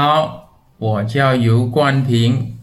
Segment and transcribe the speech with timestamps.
[0.00, 0.48] 好，
[0.78, 2.54] 我叫游冠平，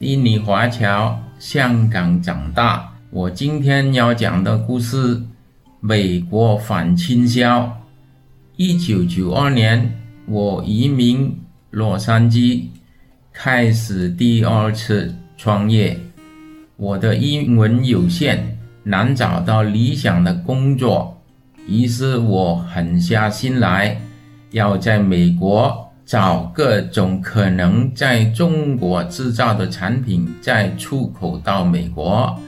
[0.00, 2.92] 印尼华侨，香港长大。
[3.08, 5.22] 我今天要讲的故事，
[5.80, 7.74] 美国反倾销。
[8.56, 11.34] 一九九二年，我移民
[11.70, 12.64] 洛杉矶，
[13.32, 15.98] 开始第二次创业。
[16.76, 18.40] 我的英文有限，
[18.82, 21.18] 难找到理想的工作，
[21.66, 23.98] 于是我狠下心来，
[24.50, 32.38] 要在美国找各种可能在中国制造的产品，再出口到美国。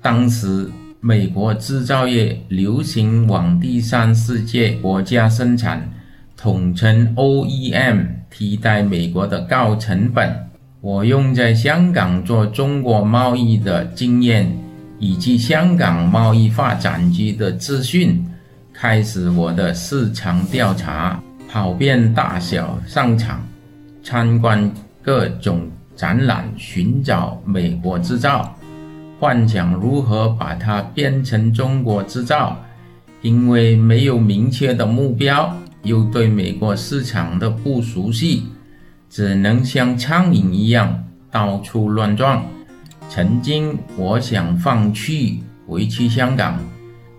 [0.00, 5.88] 当时美国制造业流行往第三世界国家生产，
[6.36, 10.32] 统称 OEM，替代美国的高成本。
[10.80, 14.48] 我用在香港做中国贸易的经验，
[15.00, 18.24] 以及香港贸易发展局的资讯，
[18.72, 23.46] 开始我的市场调查，跑遍大小商场，
[24.02, 24.70] 参观
[25.02, 28.54] 各种展览，寻找美国制造，
[29.18, 32.56] 幻想如何把它变成中国制造。
[33.22, 38.44] 因为没有明确的目标，又对美国市场的不熟悉。
[39.08, 42.44] 只能像苍蝇一样到处乱撞。
[43.08, 46.58] 曾经我想放弃回去香港，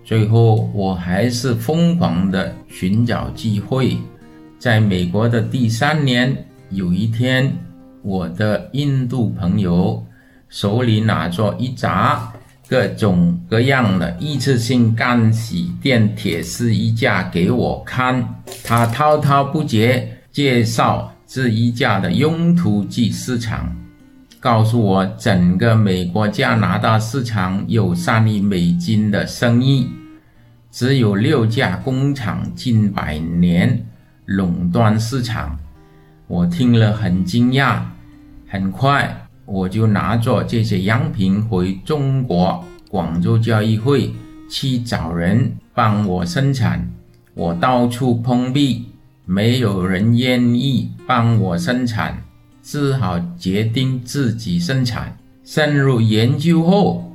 [0.04, 3.98] 最后我还是疯狂地寻找机会。
[4.60, 7.52] 在美国的第三年，有一天，
[8.02, 10.06] 我的印度朋友
[10.50, 12.32] 手里拿着一扎
[12.68, 18.28] 各种各样的一次性干洗店铁丝衣架给我看，
[18.64, 21.12] 他滔滔不绝介绍。
[21.30, 23.76] 这衣架的用途及市场，
[24.40, 29.90] 告诉我整个美国加拿大市场有三亿美金的生意，
[30.72, 33.86] 只有六家工厂近百年
[34.28, 35.58] 垄断市场。
[36.28, 37.80] 我听了很惊讶，
[38.48, 44.14] 很快我就拿着这些样品回中国广州交易会
[44.50, 46.86] 去找人帮我生产，
[47.34, 48.86] 我到处碰壁。
[49.30, 52.18] 没有人愿意帮我生产，
[52.64, 55.18] 只好决定自己生产。
[55.44, 57.12] 深入研究后，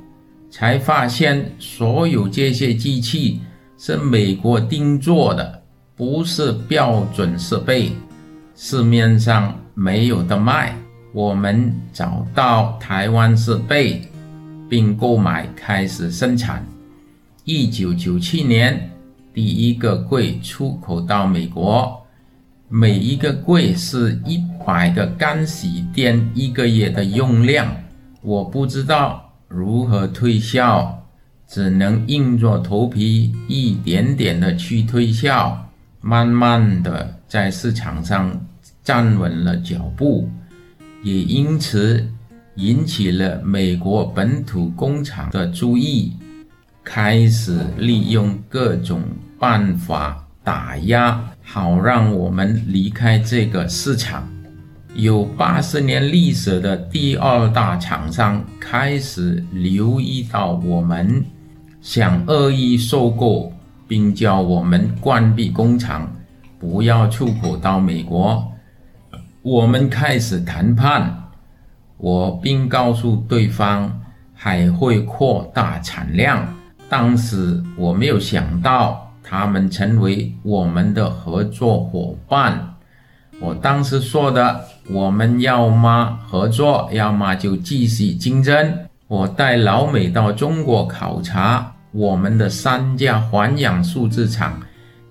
[0.51, 3.41] 才发现所有这些机器
[3.79, 5.62] 是美国定做的，
[5.95, 7.91] 不是标准设备，
[8.55, 10.75] 市面上没有的卖。
[11.13, 14.01] 我们找到台湾设备，
[14.67, 16.65] 并购买开始生产。
[17.43, 18.89] 一九九七年，
[19.31, 21.99] 第一个柜出口到美国。
[22.67, 27.71] 每一个柜是一百个干洗店一个月的用量，
[28.23, 31.05] 我不知道如何推销，
[31.47, 35.62] 只能硬着头皮一点点的去推销，
[36.05, 38.37] 慢慢的在市场上
[38.83, 40.29] 站稳了脚步，
[41.01, 42.05] 也因此
[42.55, 46.11] 引起了美国本土工厂的注意，
[46.83, 49.01] 开始利用各种
[49.39, 50.19] 办法。
[50.45, 54.27] 打压，好让我们离开这个市场。
[54.93, 61.23] 有八十年历史的第二大厂商开始留意到我们，
[61.81, 63.52] 想恶意收购，
[63.93, 66.11] 并叫我们关闭工厂，
[66.57, 68.51] 不要出口到美国。
[69.43, 71.15] 我们开始谈判，
[71.97, 74.01] 我并告诉对方
[74.33, 76.43] 还会扩大产量。
[76.89, 78.99] 当时我没有想到。
[79.25, 82.75] 他们成为我们的合作伙伴。
[83.39, 84.61] 我当时说的，
[84.91, 88.79] 我们要么合作，要么就继续竞争。
[89.07, 94.59] 我带老美到中国考察我们的三家环氧树脂厂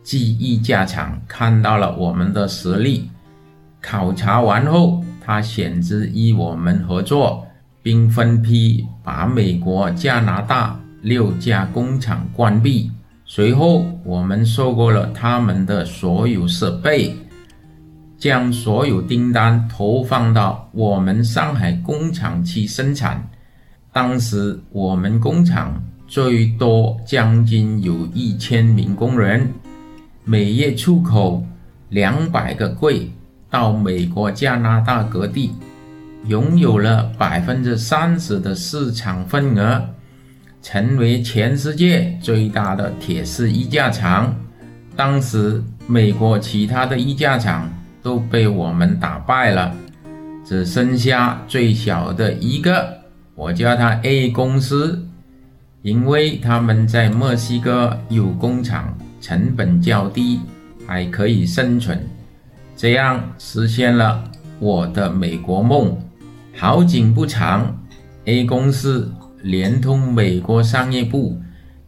[0.03, 3.09] 及衣架厂，看到了我们的实力。
[3.81, 7.47] 考察完后，他选择与我们合作，
[7.83, 12.91] 并分批把美国、加拿大六家工厂关闭。
[13.25, 17.17] 随后，我们收购了他们的所有设备，
[18.19, 23.25] 将所有订单投放到我们上海工厂去生产。
[23.93, 29.51] 当时，我们工厂最多将近有一千名工人，
[30.25, 31.43] 每月出口
[31.89, 33.11] 两百个柜
[33.49, 35.53] 到美国、加拿大各地，
[36.27, 39.83] 拥有了百分之三十的市场份额。
[40.61, 44.37] 成为全世界最大的铁丝衣架厂。
[44.95, 47.73] 当时，美国其他的衣架厂
[48.03, 49.75] 都被我们打败了，
[50.45, 52.99] 只剩下最小的一个，
[53.35, 55.03] 我叫它 A 公司，
[55.83, 60.39] 因为他们在墨西哥有工厂，成本较低，
[60.87, 62.01] 还可以生存。
[62.77, 64.23] 这样实现了
[64.61, 65.97] 我的美国梦。
[66.55, 67.77] 好景不长
[68.27, 69.13] ，A 公司
[69.43, 71.37] 连同美国商业部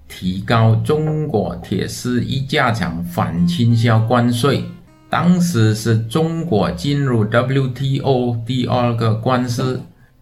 [0.08, 4.64] 提高中国铁丝衣价厂反倾销关税。
[5.08, 9.81] 当时是中国进入 WTO 第二个官司，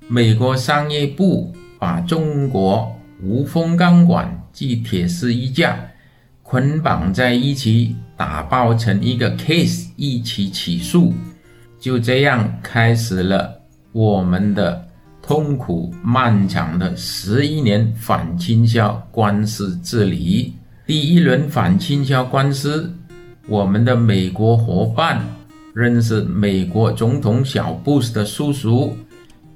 [0.08, 5.78] 美国商业部把中国无缝钢管及铁丝衣架
[6.42, 7.96] 捆绑在一起。
[8.14, 11.12] 打包成一个 case 一起起诉，
[11.80, 13.60] 就这样开始了
[13.90, 14.86] 我们的
[15.20, 20.52] 痛苦漫长的十一年反倾销官司之旅。
[20.86, 22.94] 第一轮反倾销官司，
[23.48, 25.20] 我们的美国伙伴
[25.74, 28.96] 认识美国总统小布什的叔叔，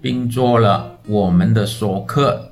[0.00, 2.45] 并做了我们的说客。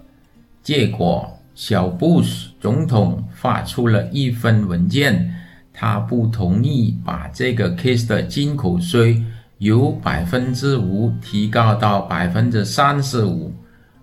[0.65, 5.31] 结果，小布什总统发出了一份文件。
[5.77, 9.23] 他不同意把这个 case 的进口税
[9.59, 13.53] 由百分之五提高到百分之三十五，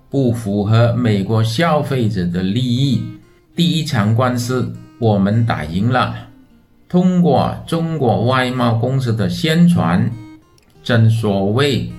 [0.10, 3.02] 不符合美国消费者的利益。
[3.56, 6.16] 第一场官司我们打赢了，
[6.88, 10.08] 通过中国外贸公司的宣传，
[10.84, 11.90] 正所谓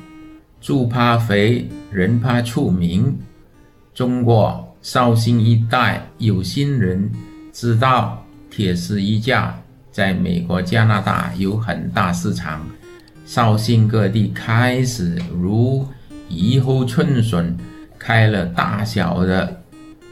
[0.61, 3.19] 猪怕肥，人怕出名。
[3.95, 7.11] 中国绍兴一带有心人
[7.53, 9.55] 知道铁丝衣架。
[9.91, 12.67] 在美国、加拿大有很大市场，
[13.27, 15.87] 绍兴各地开始如
[16.31, 17.55] 雨后春笋，
[17.99, 19.61] 开了大小的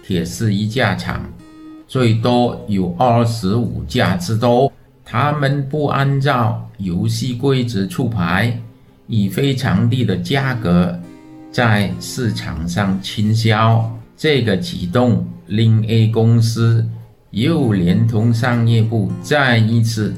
[0.04, 1.24] 铁丝衣架厂，
[1.88, 4.70] 最多有二十五家之多。
[5.02, 8.60] 他们不按照游戏规则出牌，
[9.06, 11.00] 以非常低的价格
[11.50, 13.90] 在市场上倾销。
[14.16, 16.88] 这个举动令 A 公司。
[17.32, 20.12] 又连同商业部再一次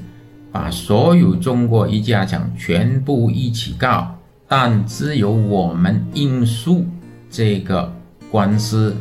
[0.51, 4.15] 把所有中国衣架厂全部一起告，
[4.49, 6.87] 但只有我们应诉
[7.31, 7.93] 这个
[8.31, 8.97] 官司。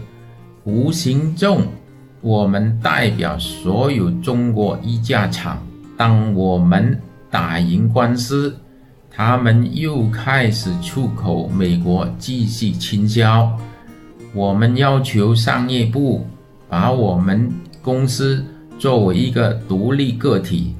[0.65, 1.61] 无形中，
[2.19, 5.65] 我们代表所有中国衣架厂。
[5.95, 6.99] 当我们
[7.29, 8.53] 打赢官司，
[9.23, 13.55] 他们又开始出口美国继续倾销。
[14.33, 16.25] 我们要求商业部
[16.67, 17.47] 把我们。
[17.83, 18.43] 公司
[18.79, 20.75] 作为一个独立个体，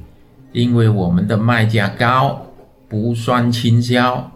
[0.50, 2.40] 因为我们的卖价高，
[2.88, 4.28] 不算倾销。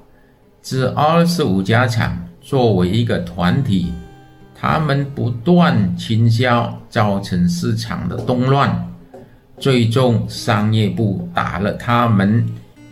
[0.62, 3.92] 这二十五家厂作为一个团体，
[4.54, 8.88] 他们不断倾销，造成市场的动乱。
[9.58, 12.44] 最终，商业部打了他们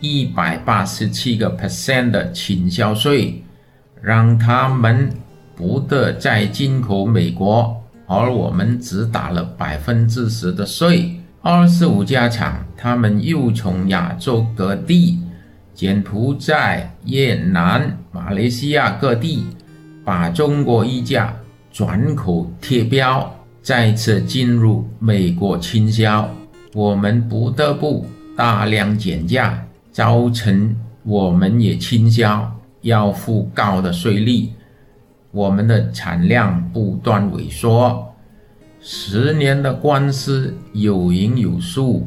[0.06, 3.42] 一百八十七个 percent 的倾销税，
[4.02, 5.10] 让他们
[5.56, 7.74] 不得再进口美国。
[8.06, 15.20] 而我们只打了百分之十的税，二十五家厂，他们又从亚洲各地、
[15.72, 19.46] 柬埔寨、越南、马来西亚各地，
[20.04, 21.34] 把中国衣架
[21.72, 26.28] 转口贴标，再次进入美国倾销，
[26.74, 28.06] 我们不得不
[28.36, 30.75] 大量减价，造成
[31.05, 34.49] 我们也倾销，要付高的税率。
[35.31, 38.04] 我们的产量不断萎缩，
[38.80, 42.04] 十年的官司有赢有输。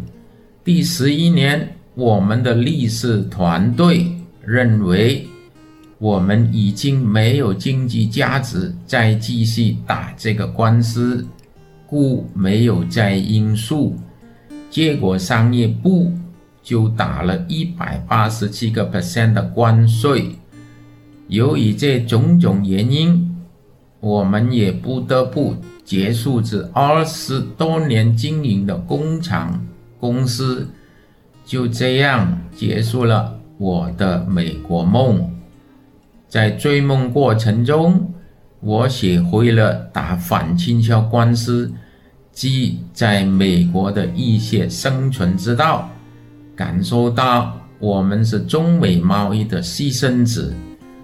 [0.66, 4.06] 第十一年，我们的律师团队
[4.42, 5.26] 认为
[5.98, 11.26] 我们已经没有经济价值再继续打这个官司，
[11.86, 13.96] 故没有再应诉。
[14.70, 16.12] 结果商业部
[16.68, 20.36] 就打了一百八十七个 percent 的关税。
[21.30, 23.38] 由于这种种原因，
[24.02, 25.56] 我们也不得不
[25.86, 29.66] 结束这二十多年经营的工厂
[29.98, 30.68] 公司，
[31.46, 35.32] 就这样结束了我的美国梦。
[36.28, 38.14] 在追梦过程中，
[38.60, 41.72] 我学会了打反倾销官司
[42.34, 45.90] 及在美国的一些生存之道，
[46.58, 50.52] 感受到我们是中美贸易的牺牲者。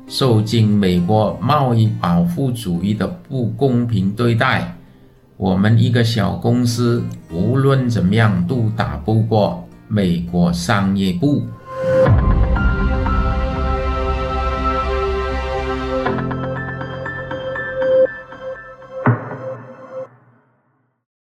[0.06, 4.76] 受尽美国贸易保护主义的不公平对待，
[5.38, 11.44] 我们一个小公司无论怎么样都打不过美国商业部。